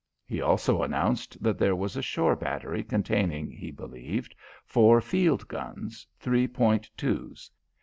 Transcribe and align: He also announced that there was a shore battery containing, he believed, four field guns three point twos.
He 0.25 0.41
also 0.41 0.81
announced 0.81 1.43
that 1.43 1.59
there 1.59 1.75
was 1.75 1.95
a 1.95 2.01
shore 2.01 2.35
battery 2.35 2.83
containing, 2.83 3.51
he 3.51 3.69
believed, 3.69 4.33
four 4.65 4.99
field 4.99 5.47
guns 5.47 6.07
three 6.19 6.47
point 6.47 6.89
twos. 6.97 7.51